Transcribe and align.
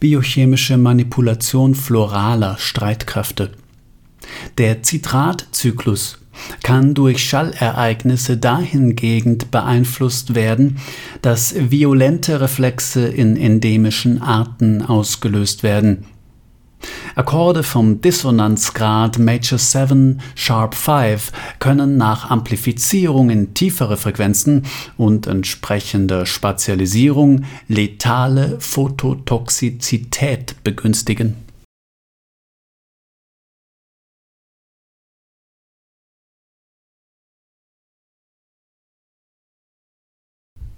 biochemische 0.00 0.76
Manipulation 0.76 1.74
floraler 1.74 2.56
Streitkräfte. 2.58 3.52
Der 4.58 4.82
Zitratzyklus 4.82 6.18
kann 6.62 6.94
durch 6.94 7.24
Schallereignisse 7.24 8.36
dahingehend 8.36 9.50
beeinflusst 9.50 10.34
werden, 10.34 10.78
dass 11.22 11.54
violente 11.70 12.40
Reflexe 12.40 13.06
in 13.06 13.36
endemischen 13.36 14.20
Arten 14.20 14.82
ausgelöst 14.82 15.62
werden. 15.62 16.04
Akkorde 17.16 17.62
vom 17.62 18.02
Dissonanzgrad 18.02 19.18
Major 19.18 19.58
7 19.58 20.20
Sharp 20.34 20.74
5 20.74 21.32
können 21.60 21.96
nach 21.96 22.28
Amplifizierung 22.28 23.30
in 23.30 23.54
tiefere 23.54 23.96
Frequenzen 23.96 24.66
und 24.98 25.26
entsprechender 25.26 26.26
Spatialisierung 26.26 27.46
letale 27.68 28.60
Phototoxizität 28.60 30.62
begünstigen 30.62 31.45